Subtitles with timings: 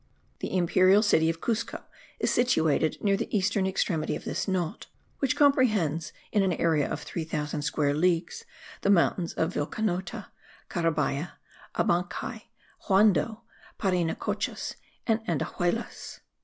[0.39, 1.83] The imperial city of Cuzco
[2.19, 4.87] is situated near the eastern extremity of this knot,
[5.19, 8.43] which comprehends, in an area of 3000 square leagues,
[8.81, 10.25] the mountains of Vilcanota,
[10.71, 11.33] Carabaya,
[11.75, 12.45] Abancai,
[12.87, 13.41] Huando,
[13.77, 14.73] Parinacochas,
[15.05, 16.21] and Andahuaylas.